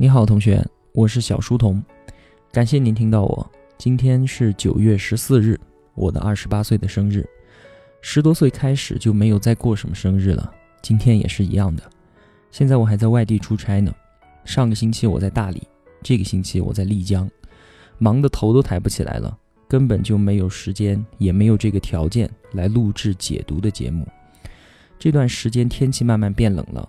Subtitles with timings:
[0.00, 1.82] 你好，同学，我是小书童，
[2.52, 3.50] 感谢您听到我。
[3.76, 5.58] 今天是九月十四日，
[5.96, 7.28] 我的二十八岁的生日。
[8.00, 11.82] 十多岁开始就没有再过什么生日了，今天也是一样的。
[12.52, 13.92] 现在我还在外地出差呢，
[14.44, 15.66] 上个星期我在大理，
[16.00, 17.28] 这个星期我在丽江，
[17.98, 19.36] 忙得头都抬不起来了，
[19.66, 24.06] 根本就没有时间，也没有这个条件来录制解读的节目。
[24.96, 26.88] 这段时间天气慢慢变冷了，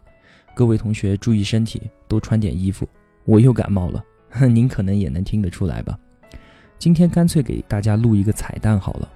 [0.53, 2.87] 各位同学注意身体，多穿点衣服。
[3.25, 4.03] 我又感冒了，
[4.49, 5.97] 您可能也能听得出来吧。
[6.77, 9.09] 今天干脆给大家录一个彩蛋好了，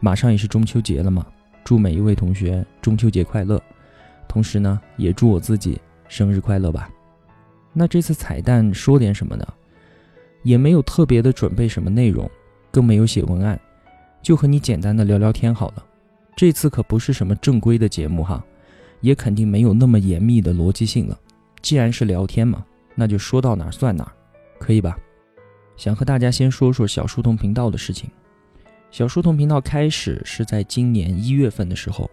[0.00, 1.26] 马上也是中秋节了嘛，
[1.64, 3.60] 祝每一位同学中秋节快乐，
[4.28, 6.90] 同时呢，也祝我自己生日快乐吧。
[7.72, 9.46] 那这次彩蛋说点什么呢？
[10.42, 12.30] 也没有特别的准备什么内容，
[12.70, 13.58] 更没有写文案，
[14.22, 15.84] 就和你简单的聊聊天好了。
[16.36, 18.44] 这次可不是什么正规的节目哈，
[19.00, 21.18] 也肯定没有那么严密的逻辑性了。
[21.62, 22.64] 既然是聊天嘛。
[22.96, 24.12] 那就说到哪儿算哪儿，
[24.58, 24.98] 可以吧？
[25.76, 28.10] 想和大家先说说小书童频道的事情。
[28.90, 32.10] 小书童频道开始是在今年一月份的时候，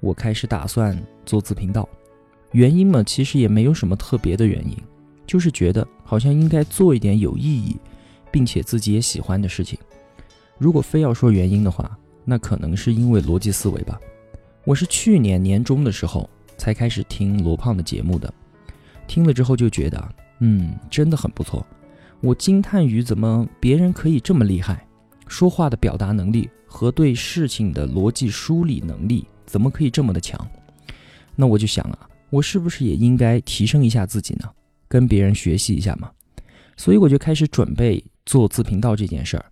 [0.00, 1.86] 我开始打算做自频道。
[2.52, 4.76] 原因嘛，其实也没有什么特别的原因，
[5.26, 7.76] 就是觉得好像应该做一点有意义，
[8.30, 9.78] 并且自己也喜欢的事情。
[10.56, 14.00] 如果非要说原因的话，那可能是因为逻辑思维吧。
[14.64, 18.32] 我是去年年中的时候才开始听罗胖的节目的。
[19.06, 21.66] 听了之后就觉得，嗯，真的很不错。
[22.20, 24.86] 我惊叹于怎么别人可以这么厉害，
[25.26, 30.40] 说话的表达能力和对事情的逻辑梳理能力怎么可以这么的强？
[31.36, 34.48] 那我就想啊，我是不是也应该提升一下自己呢？
[34.88, 36.10] 跟别人学习一下嘛。
[36.76, 39.44] 所以我就开始准备做自频道这件事儿，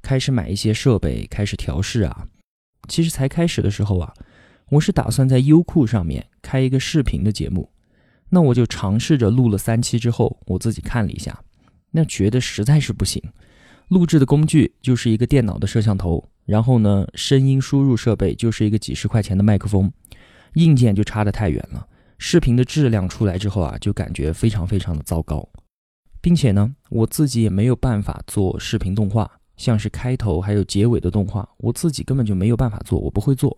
[0.00, 2.26] 开始买一些设备，开始调试啊。
[2.88, 4.12] 其实才开始的时候啊，
[4.70, 7.68] 我是打算在优酷上面开一个视频的节目。
[8.34, 11.38] 那我就尝试着录了三期之后，我自己看了一下，
[11.90, 13.22] 那觉得实在是不行。
[13.88, 19.92] 录制的工具就是一个电脑的摄像头，然后呢，声音输入设备就是一个几十块钱的麦克风，
[20.54, 21.86] 硬件就差得太远了。
[22.16, 25.46] 视频的质量出来之后啊，就感觉非常非常的糟糕，
[26.22, 33.54] 并且呢，我自己也没有办法做视频动画，像是开头还有结尾的动画，我自己根本就没有办法做，我不会做。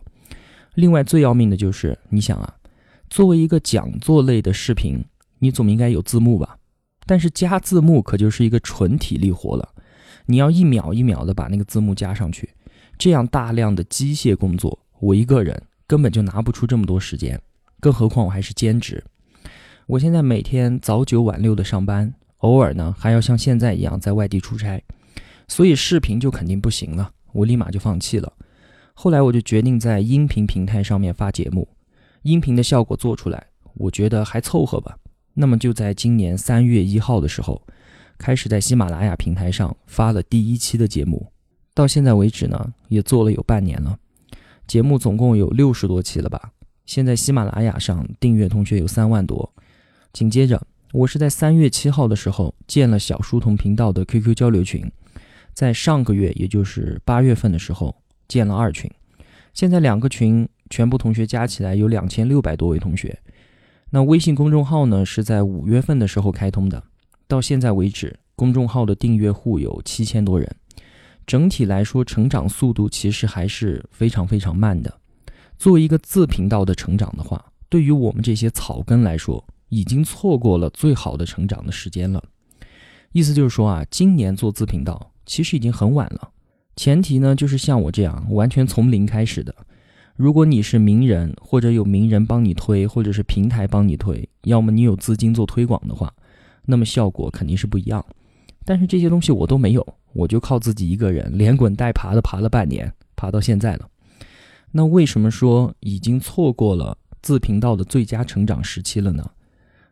[0.74, 2.52] 另外最要命的就是，你想啊。
[3.14, 4.98] 作为一个讲座类的视频，
[5.38, 6.58] 你总应该有字幕吧？
[7.06, 9.68] 但是加字幕可就是一个纯体力活了，
[10.26, 12.50] 你要一秒一秒的把那个字幕加上去，
[12.98, 17.40] 这样大量的机械工作，我一个人根本就拿不出这么多时间，
[17.78, 19.04] 更何况我还是兼职。
[19.86, 24.82] 我现在每天早九晚六的上班，偶尔呢还要像现在一样在外地出差，
[25.46, 28.32] 所以视频就肯定不行了，我立马就放弃了。
[28.92, 31.68] 后来我就决定在音频平台上面发节目。
[32.24, 34.96] 音频的效果做出来，我觉得还凑合吧。
[35.34, 37.60] 那么就在今年三月一号的时候，
[38.16, 41.30] 开始在喜马拉雅平台上发了第一期的节目，
[41.74, 43.98] 到现在为止呢，也做了有半年了。
[44.66, 46.50] 节目总共有六十多期了吧？
[46.86, 49.52] 现在喜马拉雅上订阅同学有三万多。
[50.14, 54.90] 紧接着，我是在三月七号的时候建了小书童频道的 QQ 交流群，
[55.52, 57.94] 在上个月，也就是八月份的时候
[58.26, 58.90] 建了二群，
[59.52, 60.48] 现在两个群。
[60.74, 63.16] 全部同学加起来有两千六百多位同学。
[63.90, 66.82] 那微信公众号呢，是在五月份的时候开通的，
[67.28, 70.56] 到现在为止，公众号的订阅户有七千多人。
[71.28, 74.92] 整体来说，成长速度其实还是非常非常慢的。
[75.56, 82.20] 作为一个自频道的成长的话，对于我们这些草根来说，已经错过了最好的成长的时间了。
[83.12, 86.30] 意思就是说啊，今年做自频道其实已经很晚了。
[86.74, 89.54] 前提呢，就是像我这样完全从零开始的。
[90.16, 96.12] 如果你是名人，或者有名人帮你推，或者是平台帮你推，要么你有资金做推广的话，
[96.64, 98.04] 那么效果肯定是不一样。
[98.64, 103.88] 但是这些东西我都没有，我就靠自己一个人连滚带爬的爬了半年，爬到现在了。
[104.70, 109.28] 那为什么说已经错过了自频道的最佳成长时期了呢？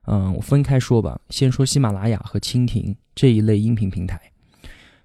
[0.06, 4.20] 嗯，我分开说吧，先说喜马拉雅和蜻蜓这一类音频平台，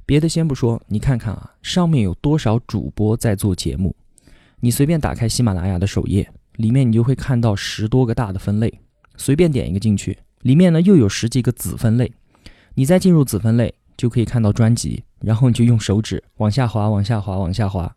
[0.06, 3.96] 别的先不说，你看看啊，上面有多少主播在做节目。
[4.60, 8.82] 你随便打开喜马拉雅的首页，里面你就会看到十多个大的分类，
[9.16, 12.12] 随便点一个进去，里面呢又有十几个子分类。
[12.74, 17.96] 你再进入子分类，就可以看到专辑，然后你就用手指往下滑，往下滑，往下滑，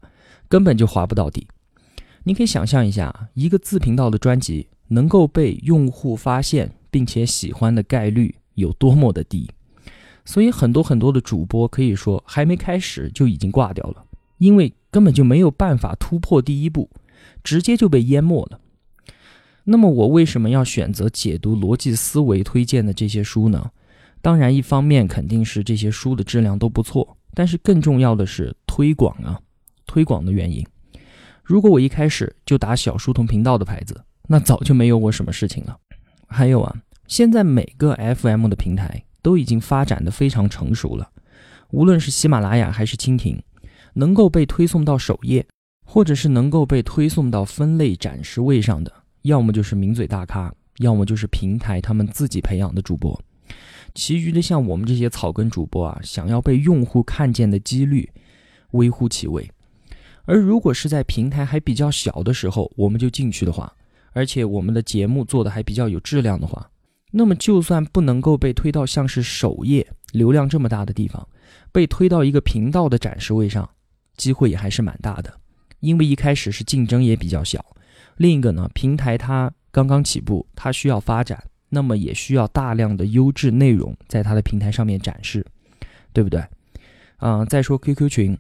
[0.49, 1.49] 根本就滑不到底。
[2.25, 9.51] 你可以想象一下，一个自频道的专辑能够被用户发现并且喜欢的概率有多么的低。
[10.27, 14.05] 所以很多很多的主播可以说还没开始就已经挂掉了。
[14.37, 16.91] 因为根本就没有办法突破第一步，
[17.45, 18.61] 直接就被淹没了。
[19.65, 23.71] 那么我为什么要选择解读逻辑思维推荐的这些书呢？
[24.23, 29.41] 当然，一方面肯定是这些书的质量都不错，但是更重要的是推广啊，
[29.87, 30.67] 推广的原因。
[31.43, 35.77] 如果我一开始就打小书童频道的牌子，那早就没有我什么事情了。
[36.27, 36.77] 还有啊，
[37.07, 41.11] 现在每个 FM 的平台都已经发展的非常成熟了，
[41.71, 43.43] 无论是喜马拉雅还是蜻蜓，
[43.95, 45.47] 能够被推送到首页，
[45.85, 48.93] 或者是能够被推送到分类展示位上的，
[49.23, 53.21] 要么就是名嘴大咖，要么就是平台他们自己培养的主播。
[53.95, 58.09] 其余的像我们这些草根主播啊，想要被用户看见的几率
[58.71, 59.51] 微乎其微。
[60.27, 63.73] 而如果是在平台还比较小的时候，我们就进去的话，
[64.13, 66.71] 而且我们的节目做的还比较有质量的话，
[67.11, 71.27] 那么就算不能够被推到像是首页流量这么大的地方，
[71.73, 73.69] 被推到一个频道的展示位上，
[74.21, 75.33] 机会也还是蛮大的。
[75.81, 77.65] 因为一开始是竞争也比较小，
[78.19, 81.43] 另一个呢，平台它刚刚起步，它需要发展。
[81.73, 85.47] 那么也需要大量的优质内容在它的平台上面展示，
[86.13, 86.45] 对不对？
[87.19, 88.37] 啊，再说 QQ 群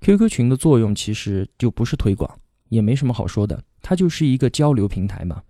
[0.00, 2.40] ，QQ 群的作用其实就不是推广，
[2.70, 5.42] 也没什么好说的，它就是一个交流平台嘛，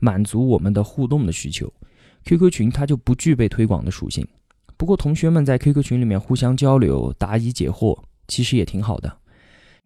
[0.00, 1.72] 满足我们的互动的需求。
[2.24, 4.26] QQ 群它就不具备推广的属性。
[4.76, 7.96] 不过同学们在 QQ 群里面互相交流、答疑解惑，
[8.26, 9.18] 其实也挺好的。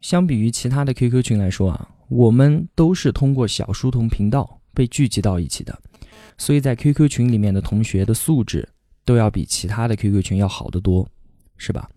[0.07, 5.77] 相比于其他的 QQ 群来说啊，我们都是通过小书童频道被聚集到一起的。
[6.39, 8.69] 所以在 QQ 群里面的同学的素质
[9.05, 11.05] 都要比其他的 QQ 群要好得多，
[11.57, 11.91] 是吧？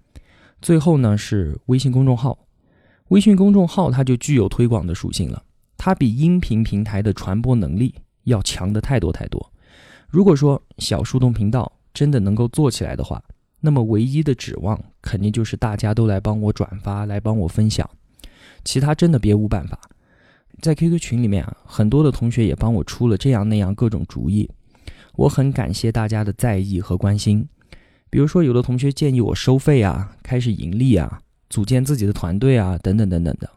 [0.59, 2.35] 最后呢是微信公众号，
[3.09, 5.43] 微信公众号它就具有推广的属性了，
[5.77, 9.53] 它比音频平台的传播能力要强的太多太多。
[10.07, 13.23] 如果说小书童频道真的能够做起来的话，
[13.61, 17.89] 那么唯一的指望肯定就是大家都来帮我转发，来帮我分享，
[18.63, 19.79] 其他真的别无办法。
[20.61, 24.49] 在 QQ 群里面啊，很多的同学也帮我出了这样那样各种主意，
[25.15, 27.47] 我很感谢大家的在意和关心。
[28.09, 33.49] 比如说，有的同学建议我收费啊，开始盈利啊，组建自己的团队啊，等等等等的。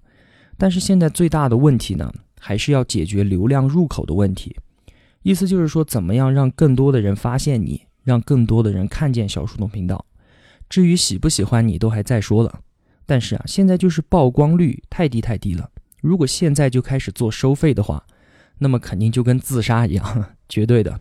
[0.59, 4.55] 但是现在最大的问题呢，还是要解决流量入口的问题。
[5.23, 10.05] 意思就是说，怎么样让更多的人发现你，让更多的人看见小树洞频道。
[10.69, 12.61] 至于喜不喜欢你，都还再说了。
[13.05, 15.71] 但是啊，现在就是曝光率太低太低了。
[16.01, 18.07] 如果现在就开始做收费的话，
[18.59, 21.01] 那么肯定就跟自杀一样， 绝对的。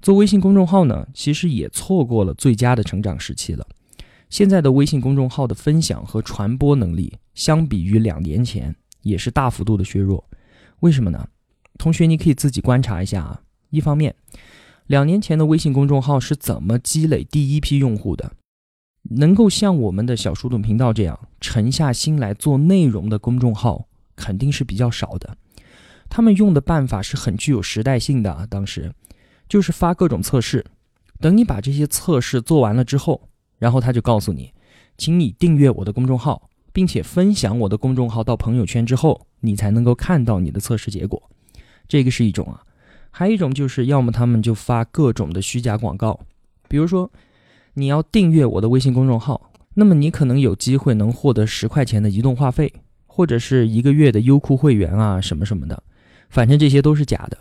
[0.00, 3.66] 做微信公众号呢，其实也错过了最佳的成长时期了。
[4.28, 10.28] 现在的微信公众号的分享和传播能力，相比于两年前也是大幅度的削弱。
[10.80, 11.28] 为什么呢？
[11.78, 13.42] 同学，你可以自己观察一下啊。
[13.70, 14.14] 一方面，
[14.92, 18.32] 两年前的微信公众号是怎么积累第一批用户的？
[19.04, 23.88] 能够像我们的小书童频道这样沉下心来做内容的公众号。
[24.14, 25.34] 肯定是比较少的，
[26.10, 28.46] 他们用的办法是很具有时代性的啊。
[28.46, 28.92] 当时
[29.48, 30.62] 就是发各种测试，
[31.18, 34.52] 等你把这些测试做完了之后，然后他就告诉你，
[34.98, 41.30] 请你订阅我的公众号，并且分享我的公众号到朋友圈之后，你才能够看到你的测试结果。
[41.88, 42.62] 这个是一种啊，
[43.12, 46.18] 还有一种就是要么他们就发各种的虚假广告，
[46.68, 47.08] 比如说
[47.74, 52.72] 你要订阅我的微信公众号，那么你可能有机会能获得十块钱的移动话费。
[53.14, 55.82] 或者是一个月的优酷会员啊，什么什么的，
[56.30, 57.36] 反正这些都是假的。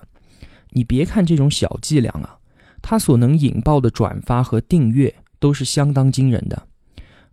[0.72, 2.40] 你别看这种小伎俩啊，
[2.82, 6.68] 它所能引爆的转发和订阅都是相当惊人的。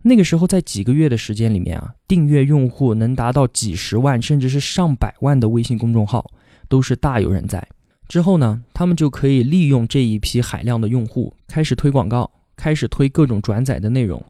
[0.03, 6.31] 那个时候，在几个月的时间里面啊，订阅用户能达到几十万，甚至是上百万的微信公众号
[6.69, 7.67] 都是大有人在。
[8.09, 14.21] 之后呢，他们就可以利用这一批海量的用户，开始推广告，开始推各种转载的内容，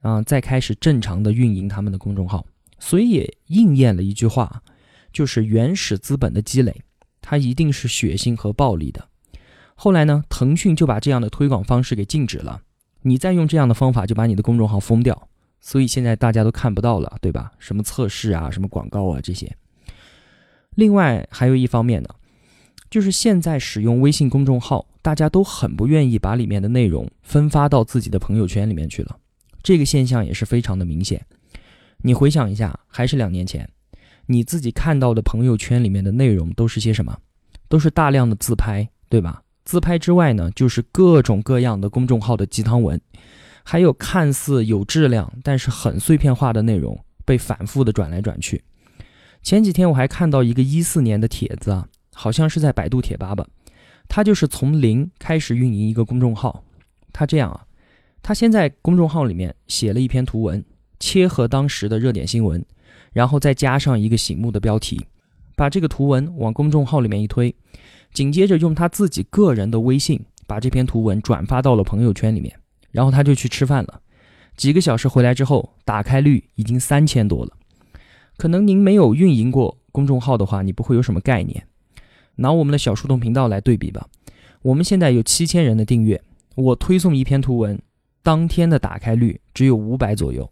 [0.00, 2.46] 啊，再开始正常的运营他们的公众号。
[2.78, 4.62] 所以也应验了一句话，
[5.12, 6.82] 就是原始资本的积累，
[7.20, 9.08] 它一定是血腥和暴力的。
[9.74, 12.62] 后来呢，腾讯就把这样的推广方式给禁止了，
[13.02, 15.28] 你再用这样的方法，就把你的公众号封掉。
[15.60, 17.50] 所以现在大家都看不到了，对吧？
[17.58, 19.52] 什么测试啊，什么广告啊这些。
[20.76, 22.08] 另外还有一方面呢，
[22.90, 29.16] 就是现在使用微信公众号，大家都很不愿意把里面的内容分发到自己的朋友圈里面去了，
[29.62, 31.24] 这个现象也是非常的明显。
[31.98, 33.68] 你回想一下，还是两年前，
[34.26, 37.18] 你自己看到的朋友圈里面的内容都是些什么？
[37.68, 39.42] 都是大量的自拍，对吧？
[39.64, 43.00] 自拍之外呢，就是各种各样的公众号的鸡汤文，
[43.64, 48.62] 还有看似有质量但是很碎片化的内容被反复的转来转去。
[49.42, 53.46] 前几天我还看到一个一四年的帖子啊，好像是在百度贴吧吧，
[54.08, 56.64] 他就是从零开始运营一个公众号，
[57.12, 57.66] 他这样啊，
[58.22, 60.64] 他先在公众号里面写了一篇图文。
[60.98, 62.64] 切合当时的热点新闻，
[63.12, 64.98] 然后再加上一个醒目的标题，
[65.54, 67.54] 把这个图文往公众号里面一推，
[68.14, 72.58] 紧接着用他自己个人的微信把这篇图文转发到了朋友圈里面，
[72.92, 74.00] 然后他就去吃饭了。
[74.56, 77.52] 几个小时回来之后，打开率已经三千多了。
[78.38, 81.66] 可能您没有运营过公众号的话，你不会有什么概念。
[82.36, 84.08] 拿我们的小树洞频道来对比吧，
[84.62, 86.22] 我们现在有七千人的订阅，
[86.54, 87.80] 我推送一篇图文，
[88.22, 90.50] 当天的打开率只有五百左右。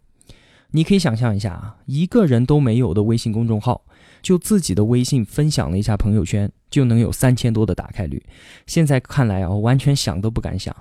[0.71, 3.85] 你可以想象一下啊，一个人都没有的微信公众号，
[4.21, 8.21] 就自己的微信分享了一下朋友圈，就能有三千多的打开率。
[8.67, 10.75] 现在看来啊，完全想都不敢想。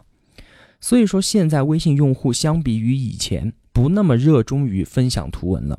[0.81, 5.79] 所以说，现在微信用户相比于以前，不那么热衷于分享图文了。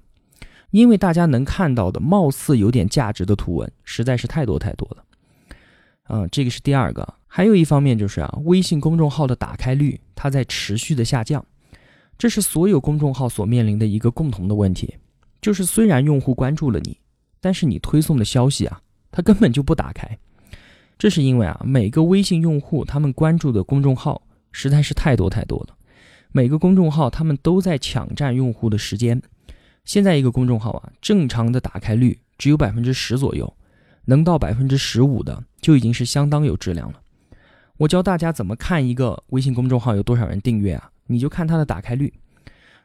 [0.71, 5.04] 因为大家能看到的貌似有点价值的图文实在是太多太多了，
[6.07, 7.15] 嗯，这个是第二个。
[7.27, 11.45] 还有一方面就是啊，微信公众号的打开率它在持续的下降，
[12.17, 14.95] 这是所有公众号所面临的一个共同的问题，
[15.41, 16.97] 就是虽然用户关注了你，
[17.41, 18.81] 但是你推送的消息啊，
[19.11, 20.17] 他根本就不打开。
[20.97, 24.21] 这是因为啊，每个微信用户他们关注的公众号
[24.53, 25.75] 实在是太多太多了，
[26.31, 29.21] 每个公众号他们都在抢占用户的时间。
[29.83, 33.53] 现在一个公众号啊，正常的打开率只有百分之十左右，
[34.05, 37.01] 能到百分之十五的就已经是相当有质量了。
[37.77, 40.89] 我教大家怎么看一个微信公众号有多少人订阅啊？
[41.07, 42.13] 你就看它的打开率。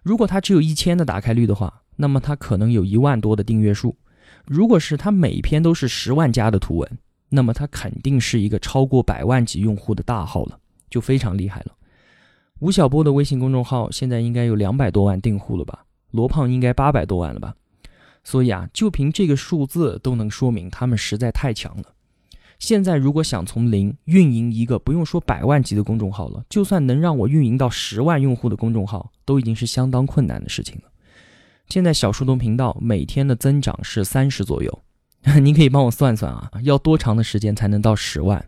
[0.03, 3.97] 如果它只有一千的打开率的话，那么它可能有一万多的订阅数。
[4.47, 6.99] 如果是它每篇都是十万加的图文，
[7.29, 10.59] 那么它肯定是一个超过百万级用户的大号了，
[10.89, 11.73] 就非常厉害了。
[12.59, 15.85] 吴晓波的微信公众号现在应该有两百多万订户了吧？
[16.11, 17.55] 罗胖应该八百多万了吧，
[18.31, 21.95] 所以啊，就凭这个数字都能说明他们实在太强了。
[22.61, 30.83] 现在如果想从零运营一个不用说百万级的公众号了，就算能让我运营到十万用户的公众号，都已经是相当困难的事情了。
[31.71, 34.81] 现在小树洞频道每天的增长是三十左右，
[35.43, 38.47] 您可以帮我算算啊，要多长的时间才能到十万？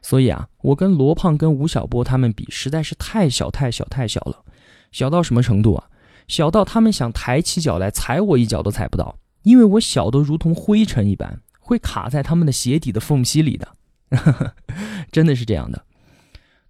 [0.00, 4.42] 所以啊，我跟罗胖跟吴晓波他们比，实在是太小太小太小了，
[4.90, 5.88] 小到什么程度啊？
[6.32, 13.68] 小到他们想抬起脚来踩我一脚都踩不到，因为我小的如同灰尘一般，会卡在他们的鞋底的缝隙里的，
[15.12, 15.84] 真的是这样的。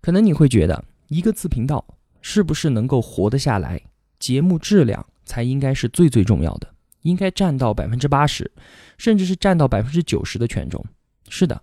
[0.00, 1.85] 可能你会觉得一个自频道
[2.21, 3.81] 是不是能够活得下来，
[4.19, 6.66] 节目质量才应该是最最重要的，
[7.02, 8.50] 应该占到百分之八十，
[8.99, 10.85] 甚至是占到百分之九十的权重。
[11.28, 11.62] 是的，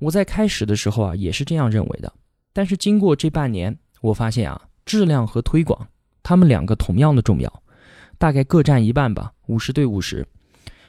[0.00, 2.12] 我在开始的时候啊也是这样认为的，
[2.52, 5.86] 但是经过这半年，我发现啊质量和推广。
[6.28, 7.62] 他们两个同样的重要，
[8.18, 10.28] 大概各占一半吧，五十对五十，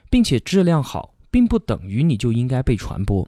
[0.10, 3.26] 并且质量好，并不等于你就应该被传播。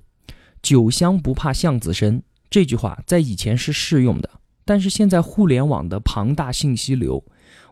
[0.62, 4.30] 酒香不怕巷子深这句话在以前是适用的，
[4.66, 7.24] 但是现在互联网的庞大信息流，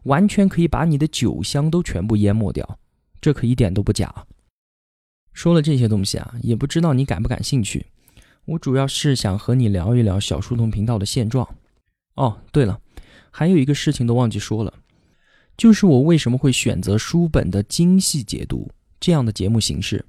[0.03, 2.79] 完全可以把你的酒香都全部淹没掉，
[3.19, 4.25] 这可一点都不假。
[5.33, 7.85] 说了这些东西啊，也不知道你感不感兴趣。
[8.45, 11.45] 我主要是想和你聊一聊小书童频道的现状。
[12.15, 12.79] 哦，对了。
[13.31, 14.73] 还有一个事情都忘记说了，
[15.57, 18.69] 就是我为什么会选择书本的精细解读
[18.99, 20.03] 这样的节目形式？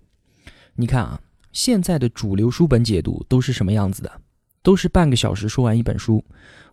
[0.75, 1.21] 你看啊，
[1.53, 4.21] 现在的主流书本解读都是什么样子的？
[4.63, 6.25] 都是半个小时说完一本书，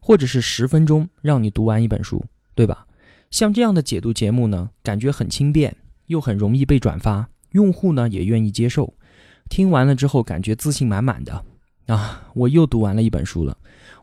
[0.02, 2.24] 或者是十分钟让你读完一本书，
[2.54, 2.86] 对吧？
[3.32, 5.76] 像这样的解读节目呢，感觉很轻便，
[6.08, 8.94] 又很容易被转发，用户呢也愿意接受。
[9.50, 11.46] 听完了之后，感觉自信满满的
[11.88, 12.30] 啊！
[12.34, 13.58] 我又读完了一本书了，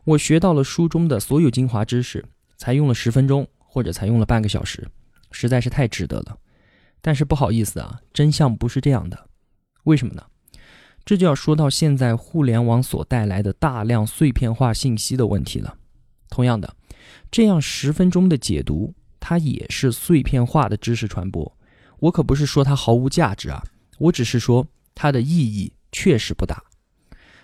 [0.05, 2.25] 我学到了书中的所有精华知识。
[2.57, 4.87] 才用了十分钟，或者才用了半个小时，
[5.29, 6.37] 实在是太值得了。
[7.01, 9.27] 但是不好意思啊，真相不是这样的。
[9.83, 10.23] 为什么呢？
[11.03, 15.77] 这就要说到现在互联网所带来的大量碎片化信息的问题了。
[16.29, 16.75] 同样的，
[17.29, 21.57] 这样十分钟的解读，它也是碎片化的知识传播。
[21.99, 23.61] 我可不是说它毫无价值啊，
[23.99, 26.63] 我只是说它的意义确实不大。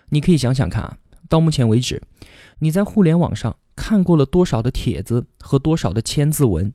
[0.08, 2.02] 你可以想想看啊，到目前为止，
[2.62, 3.56] 你在互联网上。
[3.74, 6.72] 看过了多少的帖子和多少的千字文，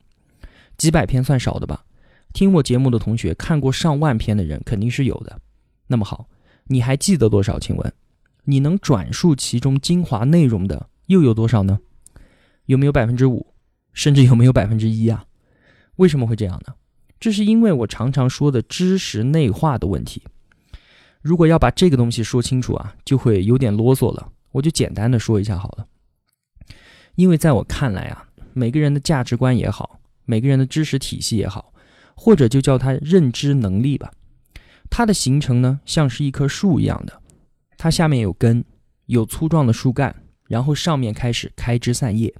[0.76, 1.85] 几百篇算少的吧？
[2.33, 5.38] 听我节目的同学看过上万篇的人肯定是有的。
[5.87, 6.26] 那么好，
[6.64, 7.61] 你还记得多少？
[7.61, 7.93] 请问，
[8.45, 11.78] 你能转述其中精华内容的又有多少呢？
[12.64, 13.55] 有没有百分之五？
[13.93, 15.26] 甚至有没有百分之一啊？
[15.97, 16.75] 为什么会这样呢？
[17.21, 20.25] 这是因为我常常说的知识内化的问题。
[21.23, 24.33] 如果要把这个东西说清楚啊，就会有点啰嗦了。
[24.56, 25.86] 我就简单的说一下好了。
[27.14, 31.72] 因为在我看来啊，每个人的价值观也好，每个人的知识体系也好，
[32.14, 34.10] 或者就叫他认知能力吧，
[34.90, 37.20] 它的形成呢，像是一棵树一样的，
[37.76, 38.64] 它下面有根，
[39.06, 40.14] 有粗壮的树干，
[40.48, 42.34] 然后上面开始开枝散叶。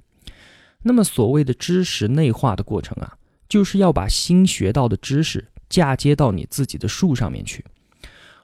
[0.83, 7.63] 那么所谓的知识内化的过程啊，就是要把新学到的知识嫁接到你自己的树上面去。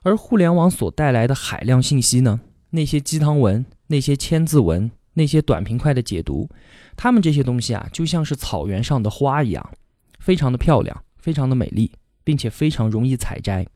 [0.01, 2.41] 而互联网所带来的海量信息呢，
[2.73, 3.65] 那些鸡汤文。
[3.87, 6.49] 那些千字文、那些短平快的解读，
[6.95, 9.71] 他们这些东西啊，就像是草原上的花一样，
[10.17, 11.91] 非常的漂亮，非常的美丽，
[12.23, 13.67] 并且非常容易采摘。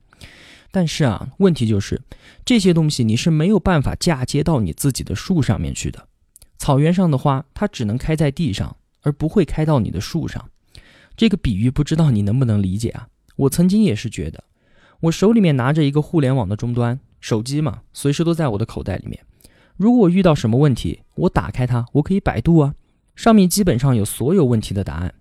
[0.71, 2.01] 但是啊，问题就是
[2.43, 6.07] 这些东西你是没有办法嫁接到你自己的树上面去的。
[6.57, 10.49] 草原上的花，它只能开在地上，而不会开到你的树上。
[11.15, 13.09] 这个比喻不知道你能不能理解啊？
[13.35, 14.45] 我曾经也是觉得，
[15.01, 19.19] 我手里面拿着一个互联网的终端，手机嘛，随时都在我的口袋里面。
[19.75, 22.73] 如果我遇到什么问题，我打开它，我可以百度啊，
[23.15, 25.13] 上面基本上有所有问题的答案。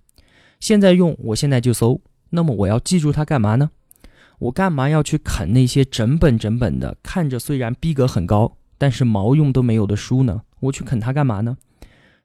[0.61, 2.01] 现在用，我现在就搜。
[2.31, 3.71] 那么我要记住它干嘛呢？
[4.39, 10.43] 我干嘛要去啃那些整本整本的，看着虽然逼格很高，但是毛用都没有的书呢？
[10.61, 11.57] 我去啃它干嘛呢？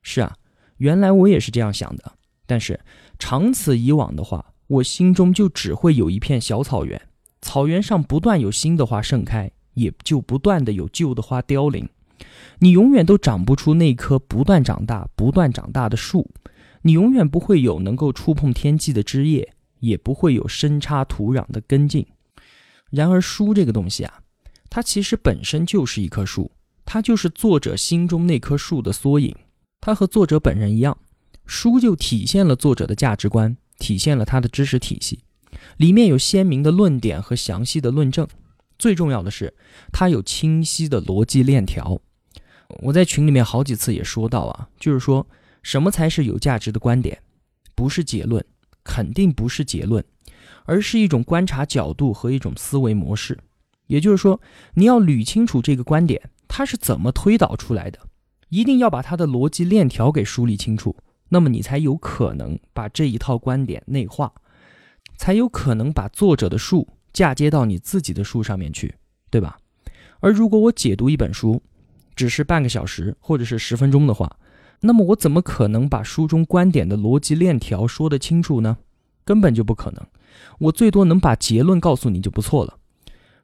[0.02, 0.36] 是啊，
[0.78, 2.14] 原来我也是这样想的。
[2.46, 2.80] 但是
[3.20, 7.02] 长此以往的话，我心中就只会有一片小草原，
[7.42, 11.88] 草原上不断有新的花盛开，也就不断的有旧的花凋零。
[12.60, 16.30] 你永远都长不出那棵不断长大、不断长大的树，
[16.82, 19.54] 你永远不会有能够触碰天际的枝叶。
[19.82, 22.06] 也不会有深插土壤的根茎。
[22.92, 24.22] 然而，书这个东西啊，
[24.70, 26.52] 它其实本身就是一棵树，
[26.86, 29.36] 它就是作者心中那棵树的缩影。
[29.80, 30.96] 它和作者本人一样，
[31.48, 35.22] 书就体现了作者的价值观，体现了他的知识体系，
[35.78, 38.28] 里面有鲜明的论点和详细的论证。
[38.82, 39.54] 最重要的是，
[39.94, 42.02] 它有清晰的逻辑链条。
[42.82, 45.28] 我在群里面好几次也说到啊，就是说
[45.62, 47.22] 什么才是有价值的观点，
[47.76, 48.44] 不是结论。
[48.84, 50.04] 肯定不是结论，
[50.66, 53.38] 而是一种观察角度和一种思维模式。
[53.86, 54.42] 也就是说，
[54.74, 58.00] 你要捋清楚这个观点它是怎么推导出来的，
[58.50, 60.96] 一定要把它的逻辑链条给梳理清楚，
[61.30, 64.34] 那么你才有可能把这一套观点内化，
[65.16, 66.88] 才有可能把作者的树
[67.22, 68.96] 嫁接到你自己的树上面去，
[69.30, 69.60] 对吧？
[70.22, 71.62] 而如果我解读一本书
[72.16, 74.38] 只是半个小时或者是十分钟的话，
[74.80, 78.76] 那么我怎么可能把书中观点的逻辑链条说得清楚呢？
[79.24, 80.04] 根本就不可能。
[80.58, 82.80] 我最多能把结论告诉你就不错了。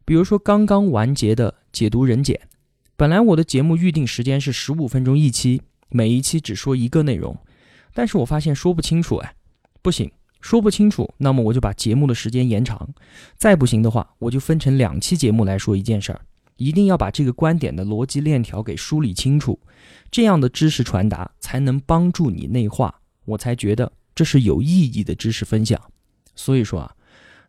[0.04, 2.49] 比如说刚刚完结的解读人简，
[2.95, 7.38] 本来我的节目预定时间是十五分钟一期，每一期只说一个内容，
[7.93, 9.36] 但是我发现说不清楚，哎，
[9.84, 12.89] 不行，说不清楚，那么我就把节目的时间延长，
[13.36, 16.21] 再不行的话，我就分成两期节目来说一件事儿。
[16.58, 19.60] 一定要把这个观点的逻辑链条给梳理清楚，
[20.10, 25.80] 这样的知识传达才能帮助你内化，我才觉得这是有意义的知识分享。
[26.36, 26.95] 所以说啊，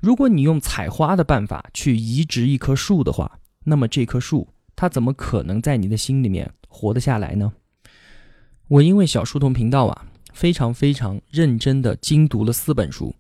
[0.00, 7.52] 如果你用采花的办法去移植一棵树的话，那么这棵树它怎么可能在你的心里面活得下来呢？
[8.68, 10.06] 我因为小书童频道啊，
[10.38, 13.12] 非常非常认真的精读了四本书，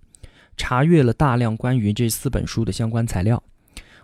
[0.56, 3.42] 查阅了大量关于这四本书的相关材料。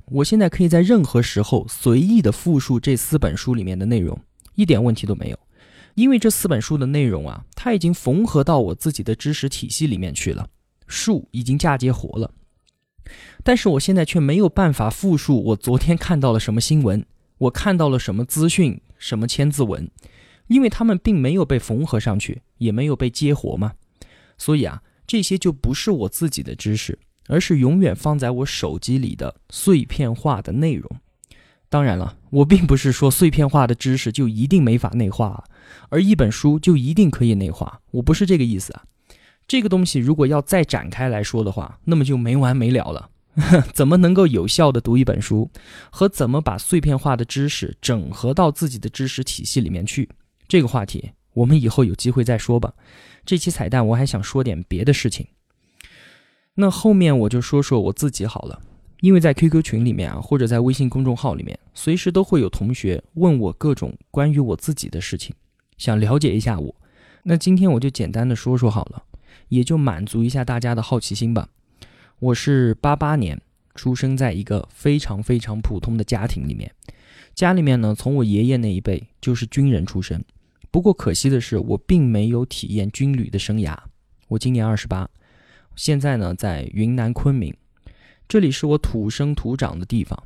[0.06, 4.20] 我现在可以在任何时候随意的复述这四本书里面的内容，
[4.56, 5.38] 一点问题都没有，
[5.94, 10.48] 因为这四本书的内容啊，它已经缝合到我自己的知识体系里面去了，
[10.88, 12.32] 树已经嫁接活了。
[13.44, 17.06] 但是我现在却没有办法复述我昨天看到了什么新闻，
[17.38, 19.88] 我看到了什么资讯，什么千字文，
[20.46, 23.72] 因为他们并没有被缝合上去，也没有被接活嘛，
[24.38, 26.98] 所以啊，这些就不是我自己的知识。
[27.26, 30.90] 而是永远放在我手机里的碎片化的内容。
[31.70, 35.42] 当然了，我并不是说碎片化的知识就一定没法内化，
[35.88, 37.80] 而一本书就一定可以内化。
[37.92, 38.84] 我不是这个意思啊。
[39.48, 43.08] 这个东西如果要再展开来说的话，那么就没完没了了。
[43.72, 45.50] 怎么能够有效的读一本书，
[45.90, 50.10] 和怎么把碎片化的知识整合到自己的知识体系里面去，
[50.46, 52.74] 这个话题我们以后有机会再说吧。
[53.24, 55.26] 这期彩蛋我还想说点别的事情。
[56.54, 58.62] 那后面我就说说我自己好了，
[59.00, 65.34] 因为在 QQ 群里面啊，或者在微信公众号里面，随时都会有同学问我各种关于我自己的事情，
[65.78, 66.74] 想了解一下我。
[67.24, 69.02] 那今天我就简单的说说好了，
[69.48, 71.48] 也就满足一下大家的好奇心吧。
[72.20, 73.40] 我是八八年
[73.74, 76.70] 出生在一个非常非常普通的家庭里面，
[77.34, 80.24] 家里面呢，从我爷爷那一辈就是军人出身。
[80.74, 83.78] 不过可惜的是，我并没有体验军旅的生涯。
[84.26, 85.08] 我今年二十八。
[85.76, 87.54] 现在呢，在云南昆明，
[88.26, 90.20] 这里是我土生土长的地方。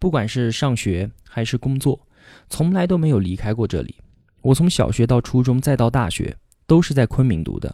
[0.00, 2.04] 不管是上学还是工作，
[2.48, 3.94] 从来都没有离开过这里。
[4.40, 6.36] 我从小学到初中再到大学，
[6.66, 7.72] 都是在昆明读的。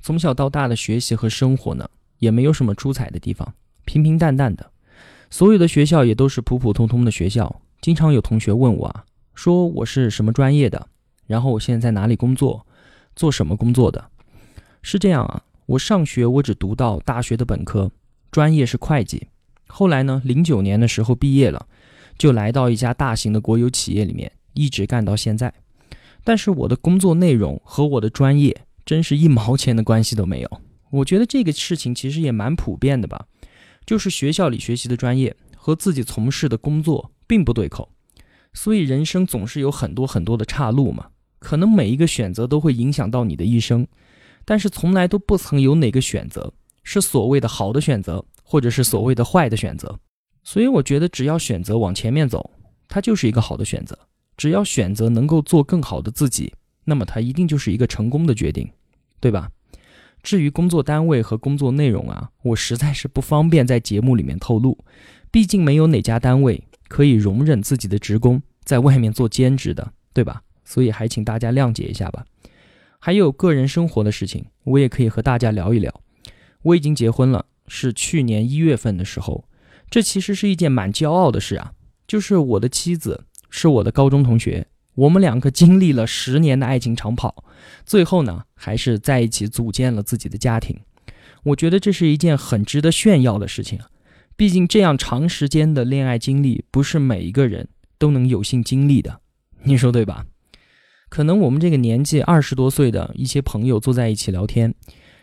[0.00, 4.68] 从小到大的学习和生活呢，也没有什么出彩的地方，平平淡淡的。
[5.30, 7.62] 所有的学校也都是普普通通的学校。
[7.80, 9.04] 经常有同学问我啊，
[9.36, 10.88] 说我是什么专业的，
[11.32, 12.66] 然后我现在在哪里工作，
[13.16, 14.10] 做什么工作的？
[14.82, 15.42] 是这样啊。
[15.64, 17.90] 我上学，我只读到大学的本科，
[18.30, 19.28] 专业是会计。
[19.66, 21.66] 后来呢，零九年的时候毕业了，
[22.18, 25.54] 就来到一家大型的国有企业里面，一直干到现在。
[26.22, 30.60] 但是我的工作内容和我的专业真是一毛钱的关系都没有。
[30.90, 33.24] 我觉得这个事情其实也蛮普遍的吧，
[33.86, 37.88] 就是学校里学习的专业和自己从事的工作并不对口，
[38.52, 41.06] 所以人生总是有很多很多的岔路嘛。
[41.42, 43.84] 可能每一个选择都会影响到你的一生，
[44.44, 46.52] 但是从来都不曾有哪个选择
[46.84, 49.98] 是所谓的好的选择，或者是所谓的坏的选择。
[50.44, 52.48] 所以我觉得只要选择往前面走，
[52.88, 53.98] 它就是一个好的选择。
[54.36, 58.68] 只要选择能够做更好的自己，那么它一定就是一个成功的决定，
[59.20, 59.50] 对吧？
[60.22, 64.78] 至于工作单位和工作内容啊，我实在是不方便在节目里面透露，
[65.30, 70.42] 毕竟没有哪家单位可以容忍自己的职工在外面做兼职的，对吧？
[70.72, 72.24] 所以还请大家谅解一下吧。
[72.98, 75.92] 还有个人生活的事情，我也可以和大家聊一聊。
[76.62, 79.44] 我已经结婚了，是去年一月份的时候，
[79.90, 81.72] 这其实是一件蛮骄傲的事啊，
[82.06, 83.24] 就是我的妻子。
[83.54, 87.44] 是我的高中同学，我们两个经历了十年的爱情长跑，
[87.84, 90.74] 最后呢，还是在一起组建了自己的家庭。
[91.42, 93.90] 我觉得这是一件很值得炫耀的事情啊！
[94.36, 99.20] 毕竟这样长时间的恋爱经历，不是每一个人都能有幸经历的，
[99.64, 100.24] 你说对吧？
[101.12, 104.74] 可能我们这个年纪二十多岁的一些朋友坐在一起聊天，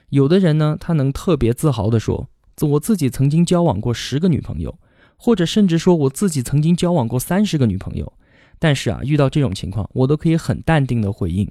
[0.09, 2.29] 有的人呢，他能特别自豪地说
[2.61, 4.77] ：“我自己曾经交往过十个女朋友。”
[5.17, 8.13] 或者甚至说我自己曾经交往过三十个女朋友，
[8.59, 11.49] 但是啊，遇到这种情况，我都可以很淡定的回应，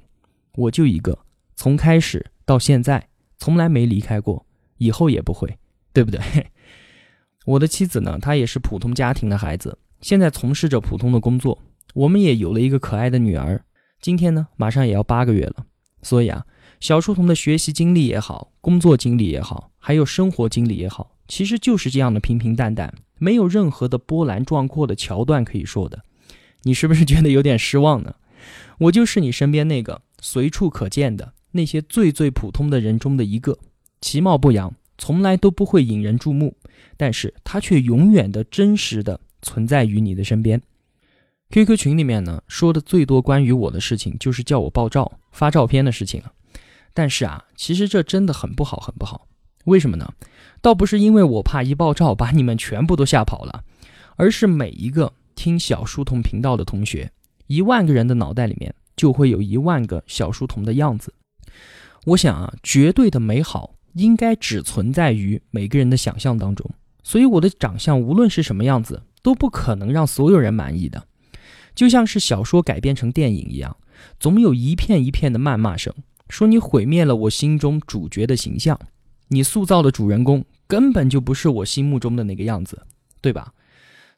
[0.55, 1.19] 我就一个，
[1.57, 4.45] 从开始到现在从来没离开过，
[4.77, 5.57] 以后也不会，
[5.91, 6.21] 对不对？
[7.45, 11.61] 我的妻子呢，她也是普通家庭的孩子，现在从事着普通的工作，
[11.93, 13.65] 我们也有了一个可爱的女儿，
[14.01, 15.65] 今天呢，马上也要八个月了，
[16.01, 16.45] 所以啊，
[16.79, 22.93] 小书童的学习经历也好，工作经历也好，还有生活经历也好，其实就是这样的平平淡淡。
[23.17, 26.01] 没有任何的波澜壮阔的桥段可以说的，
[26.63, 28.15] 你是不是觉得有点失望呢？
[28.77, 33.59] 我就是你身边那个随处可见的那些最最普通的人中的一个，
[33.99, 36.55] 其貌不扬，从来都不会引人注目，
[36.95, 40.61] 但是他却永远的真实的存在于你的身边。
[41.51, 46.31] QQ 群里面呢，说的最多关于我的事情就是叫我爆照发照片的事情了，
[46.93, 49.27] 但是啊，其实这真的很不好，很不好。
[49.65, 50.13] 为什么呢？
[50.61, 53.63] 倒不是因为我怕一爆照把你们全部都吓跑了，
[54.15, 57.11] 而是每一个听小书童频道的同学，
[57.47, 61.11] 一万个人的脑袋里面就会有一万个小书童的样子。
[62.05, 66.69] 我想啊，绝对的美好应该只存在于每个人的想象当中，
[67.01, 71.07] 所以我的长相无论是什么样子，都不可能让所有人满意的。
[71.79, 73.77] 就像是小说改编成电影一样，
[74.19, 75.95] 总有一片一片的谩骂声，
[76.27, 78.77] 说你毁灭了我心中主角的形象。
[79.29, 82.85] 你塑造的主人公根本就不是我心目中的那个样子，
[83.21, 83.53] 对吧？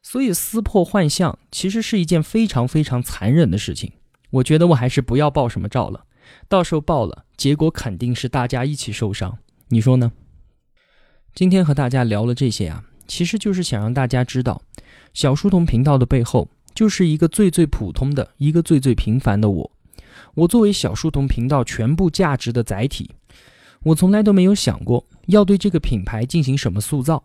[0.02, 3.92] 所以撕破幻象其实是一件非常非常残忍的事情。
[4.30, 6.06] 我觉得我还是不要爆什么照了，
[6.48, 9.38] 到时候爆了，结果肯定是大家一起受伤。
[9.68, 10.10] 你说呢？
[11.32, 14.62] 今天和大家聊了这些啊，其实就是想让大家知道，
[15.14, 19.70] 小书童频道的背后就是一个最最普通的一个最最平凡的我。
[20.34, 23.10] 我作为小书童频道全部价值的载体。
[23.84, 27.24] 我从来都没有想过要对这个品牌进行什么塑造。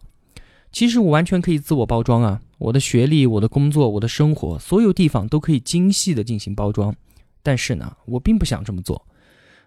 [0.72, 6.94] 其实我完全可以自我包装啊，我的学历、我的工作、我的生活，所有地方都可以精细的进行包装。
[7.42, 9.08] 但是呢，我并不想这么做。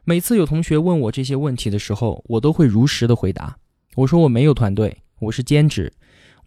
[0.04, 3.56] 每次有同学问我这些问题的时候，我都会如实的回答。
[3.94, 5.92] 我说我没有团队，我是兼职，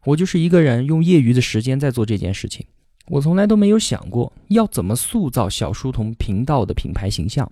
[0.06, 2.66] 我就是一个人用业余的时间在做这件事情。
[3.08, 7.52] 我从来都没有想过要怎么塑造小书童频道的品牌形象。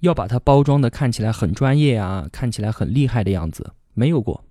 [0.00, 4.44] 要把它包装的看起来很专业啊，看起来很厉害的样子，没有过。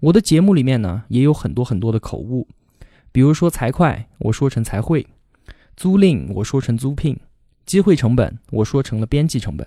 [0.00, 2.48] 我的节目里面呢，也有很多很多的口误，
[3.12, 5.04] 比如说财会，我说成财会；
[5.76, 7.16] 租赁，我说成租赁；
[7.66, 9.66] 机会成本，我说成了边际成本；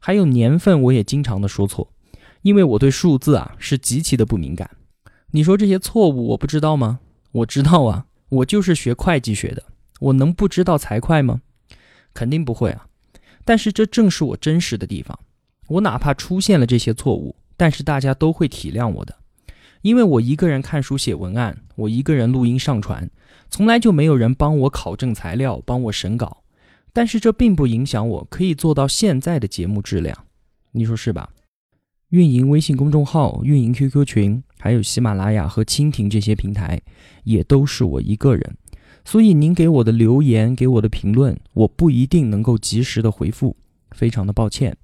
[0.00, 1.92] 还有年份，我也经常的说错，
[2.42, 4.68] 因为我对数字啊是极其的不敏感。
[5.30, 6.98] 你说这些错误我不知道吗？
[7.30, 9.62] 我知道啊，我就是学会计学的，
[10.00, 11.42] 我能不知道财会吗？
[12.14, 12.86] 肯定不会啊。
[13.44, 15.18] 但是这正是我真实的地方，
[15.68, 19.14] 我哪怕出现了这些错误，但是大家都会体谅我的，
[19.82, 23.10] 因为我一个人看书写文案，我一个人录音上传，
[23.50, 26.42] 从来就没有人帮我考证材料，帮我审稿。
[26.94, 30.16] 但是这并不影响我可以做到现在的节目质量，
[30.70, 31.28] 你说是吧？
[32.08, 36.80] 运营微信公众号、运营 QQ 群，还有喜马拉雅和蜻蜓这些平台，
[37.24, 38.56] 也都是我一个人。
[39.04, 43.56] 所以您给我的留言，给我的评论，我不一定能够及时的回复，
[43.90, 44.76] 非常的抱歉。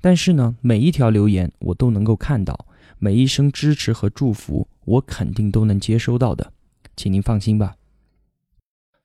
[0.00, 2.66] 但是呢，每一条留言我都能够看到，
[3.00, 6.52] 每一声支持和祝福，我肯定都能接收到的，
[6.94, 7.74] 请您放心吧。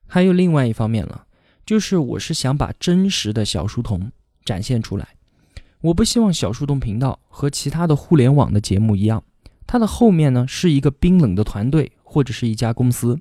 [0.06, 1.26] 还有另外一方面了，
[1.66, 4.12] 就是我是想把真实的小书童
[4.46, 5.08] 展现出来。
[5.82, 9.24] 我不希望小书童频道和其他的互联网的节目一样，
[9.72, 13.20] 它的后面呢是一个冰冷的团队或者是一家公司。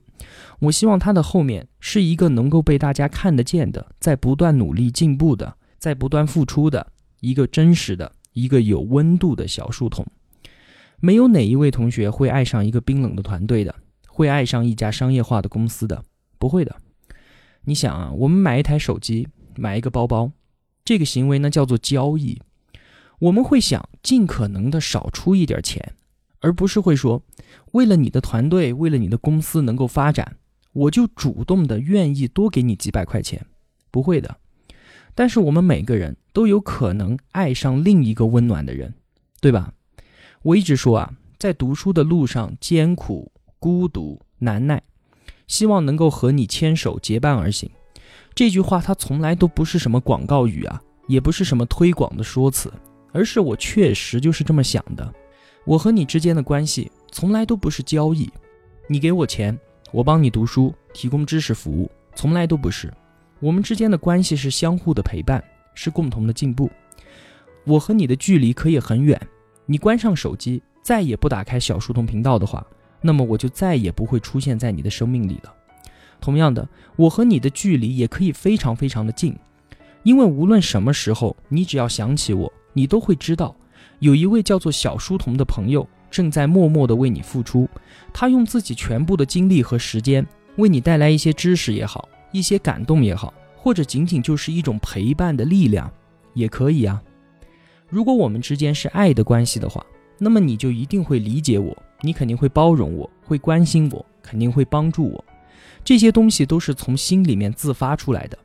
[0.61, 10.07] 我希望它的后面是一个能够被大家看得见的，在不断努力进步的，在不断付出的一个真实的、一个有温度的小树桶。
[11.01, 13.75] 没有哪一位同学会爱上一个冰冷的团队的，
[14.07, 16.03] 会爱上一家商业化的公司的，
[16.39, 16.75] 不会的。
[17.65, 20.33] 你想啊，我们买一台手机，买一个包包，
[20.83, 22.41] 这个行为呢叫做交易。
[23.19, 25.93] 我们会想尽可能的少出一点钱，
[26.41, 27.23] 而不是会说，
[27.73, 30.37] 为了你的团队，为了你的公司能够发展，
[30.73, 33.45] 我就主动的愿意多给你几百块钱。
[33.91, 34.37] 不会的。
[35.15, 38.95] 但是我们每个人都有可能爱上另一个温暖的人，
[39.41, 39.73] 对吧？
[40.43, 44.81] 我一直说啊，在读书的路上艰苦、孤独、难耐，
[45.49, 47.69] 希望能够和你牵手结伴而行。
[48.35, 52.73] 这句话它从来都不是什么广告语啊，也不是什么推广的说辞，
[53.11, 55.13] 而是我确实就是这么想的。
[55.69, 58.27] 我和你之间的关系从来都不是交易，
[58.87, 59.57] 你给我钱，
[59.93, 62.91] 我帮你读书，提供知识服务，从来都不是。
[63.39, 66.71] 我们之间的关系是相互的陪伴，是共同的进步。
[67.65, 69.21] 我和你的距离可以很远。
[69.67, 72.67] 你关上手机，再也不打开小书童频道的话，
[73.03, 75.53] 那么我就再也不会出现在你的生命里了。
[76.19, 79.37] 同样的，我和你的距离也可以非常非常的近，
[80.03, 83.55] 因为无论什么时候，你只要想起我，你都会知道，
[84.01, 87.69] 有一位叫做小书童的朋友正在默默的为你付出，
[88.13, 95.91] 他用自己全部的精力和时间，为你带来一些知识也好，一些感动也好，或者仅仅就是一种陪伴的力量，
[96.35, 97.03] 也可以啊。
[97.89, 99.85] 如果我们之间是爱的关系的话，
[100.19, 105.25] 那么你就一定会理解我，你肯定会包容我，会关心我，肯定会帮助我。
[105.85, 108.39] 这些东西都是从心里面自发出来的。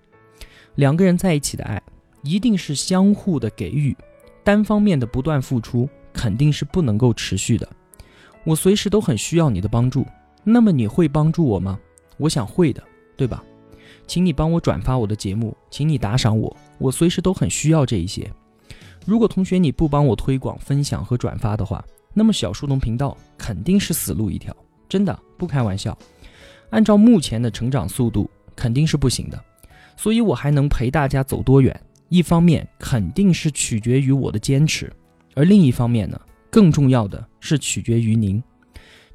[0.76, 1.82] 两个人在一起的爱，
[2.24, 3.96] 一定是相互的给予，
[4.44, 7.68] 单方面的不断付出肯定是不能够持续的。
[8.44, 10.06] 我随时都很需要你的帮助，
[10.44, 11.80] 那么你会帮助我吗？
[12.18, 12.84] 我想会的，
[13.16, 13.44] 对吧？
[14.06, 18.30] 请你帮我转发我的节目，请你打赏我，我随时都很需要这一些。
[19.06, 24.56] 如果同学你不帮我推广、分享和转发的话，那么小树洞频道肯定是死路一条，
[24.90, 25.98] 真的不开玩笑。
[26.70, 29.42] 按照目前的成长速度，肯定是不行的。
[29.96, 31.80] 所以我还能陪大家走多远，
[32.14, 34.94] 一方面肯定是取决于我的坚持，
[35.34, 36.22] 而另一方面呢，
[36.52, 38.40] 更重要的是取决于您。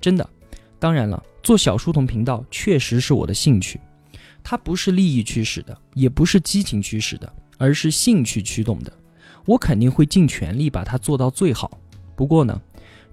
[0.01, 0.29] 真的，
[0.81, 3.81] 当然了，做小书童频道确实是我的兴趣，
[4.43, 8.93] 它不是利益驱使的，也不是激情驱使的，而是兴趣驱动的。
[9.45, 11.79] 我肯定会尽全力把它做到最好。
[12.17, 12.61] 不过呢，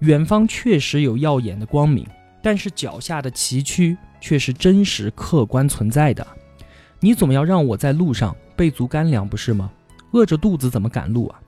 [0.00, 2.04] 远方确实有耀眼的光明，
[2.42, 6.26] 但是脚下的崎岖却是真实客观存在的。
[6.98, 9.70] 你总要让我在路上备足干粮，不是吗？
[10.16, 11.38] 饿着肚子怎么赶路啊？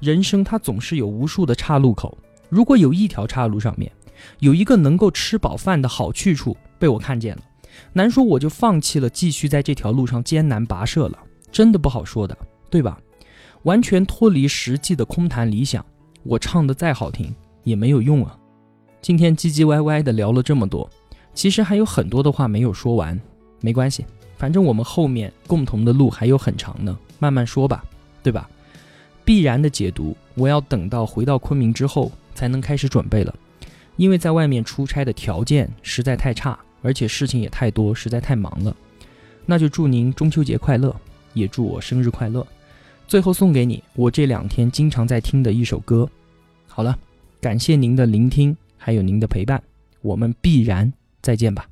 [0.00, 3.90] 人生它总是有无数的岔路口，如果有一条岔路上面
[4.40, 7.42] 有一个能够吃饱饭的好去处被我看见了，
[7.92, 11.18] 难说我就放弃了继续在这条路上艰难跋涉了，
[11.52, 12.36] 真的不好说的，
[12.68, 12.98] 对吧？
[13.62, 15.84] 完全脱离实际的空谈理想，
[16.24, 18.36] 我唱的再好听也没有用啊！
[19.00, 20.90] 今天唧唧歪歪的聊了这么多，
[21.34, 23.20] 其实还有很多的话没有说完，
[23.60, 24.04] 没关系，
[24.36, 27.84] 反正我们后面共同的路还有很长呢，慢慢说吧，
[28.22, 28.48] 对吧？
[29.24, 33.34] 必然的解读，我要等到回到昆明之后才能开始准备了，
[33.96, 38.74] 因为在外面出差的条件实在太差，而且事情也太多，实在太忙了。
[39.44, 40.94] 那就祝您中秋节快乐，
[41.34, 42.46] 也祝我生日快乐。
[43.06, 46.08] 最后送给你我这两天经常在听的一首歌。
[46.66, 46.98] 好了，
[47.40, 49.62] 感谢您的聆听，还有您的陪伴，
[50.02, 51.66] 我们必然再见吧。